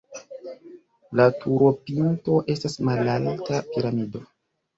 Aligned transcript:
La 1.21 1.27
turopinto 1.43 2.39
estas 2.55 2.79
malalta 2.89 3.61
piramido. 3.71 4.25